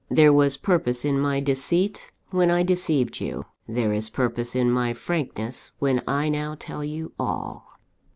There 0.09 0.33
was 0.33 0.57
purpose 0.57 1.05
in 1.05 1.19
my 1.19 1.39
deceit, 1.39 2.11
when 2.31 2.49
I 2.49 2.63
deceived 2.63 3.19
you 3.21 3.45
there 3.67 3.93
is 3.93 4.09
purpose 4.09 4.55
in 4.55 4.71
my 4.71 4.93
frankness, 4.95 5.73
when 5.77 6.01
I 6.07 6.27
now 6.27 6.55
tell 6.57 6.83
you 6.83 7.13
all." 7.19 7.73